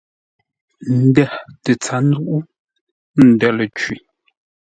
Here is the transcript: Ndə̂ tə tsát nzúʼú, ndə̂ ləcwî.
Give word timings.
Ndə̂ 1.01 1.25
tə 1.63 1.71
tsát 1.81 2.03
nzúʼú, 2.07 2.37
ndə̂ 3.29 3.49
ləcwî. 3.57 3.95